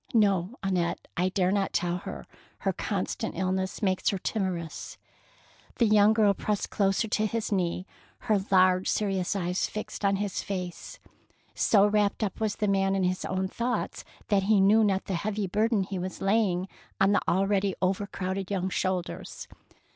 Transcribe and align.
"No, 0.15 0.55
Annette, 0.63 1.07
I 1.15 1.29
dare 1.29 1.51
not 1.51 1.73
tell 1.73 1.97
her; 1.97 2.25
her 2.61 2.73
constant 2.73 3.37
illness 3.37 3.83
makes 3.83 4.09
her 4.09 4.17
timorous." 4.17 4.97
The 5.77 5.85
young 5.85 6.11
girl 6.13 6.33
pressed 6.33 6.71
closer 6.71 7.07
to 7.09 7.27
his 7.27 7.51
knee, 7.51 7.85
her 8.21 8.43
large, 8.49 8.87
serious 8.89 9.35
eyes 9.35 9.69
flxed 9.69 10.03
on 10.03 10.15
his 10.15 10.41
face. 10.41 10.97
So 11.53 11.85
wrapped 11.85 12.23
was 12.39 12.55
the 12.55 12.67
man 12.67 12.95
in 12.95 13.03
his 13.03 13.23
own 13.25 13.47
thoughts 13.47 14.03
that 14.29 14.41
he 14.49 14.59
knew 14.59 14.83
not 14.83 15.05
the 15.05 15.13
heavy 15.13 15.45
burden 15.45 15.83
he 15.83 15.99
was 15.99 16.19
laying 16.19 16.67
on 16.99 17.11
the 17.11 17.21
al 17.27 17.45
ready 17.45 17.75
overcrowded 17.79 18.49
young 18.49 18.69
shoulders. 18.69 19.47